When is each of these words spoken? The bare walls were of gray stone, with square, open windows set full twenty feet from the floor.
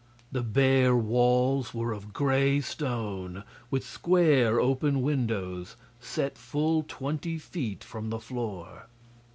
The 0.31 0.41
bare 0.41 0.95
walls 0.95 1.75
were 1.75 1.91
of 1.93 2.11
gray 2.11 2.59
stone, 2.61 3.43
with 3.69 3.85
square, 3.85 4.59
open 4.59 5.03
windows 5.03 5.75
set 5.99 6.39
full 6.39 6.83
twenty 6.87 7.37
feet 7.37 7.83
from 7.83 8.09
the 8.09 8.19
floor. 8.19 8.87